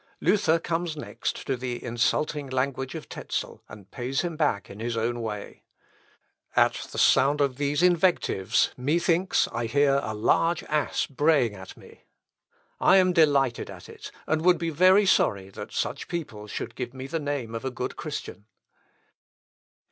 [0.19, 4.97] Luther comes next to the insulting language of Tezel, and pays him back in his
[4.97, 5.61] own way.
[6.55, 12.05] "At the sound of these invectives methinks I hear a large ass braying at me.
[12.79, 16.95] I am delighted at it, and would be very sorry that such people should give
[16.95, 18.45] me the name of a good Christian."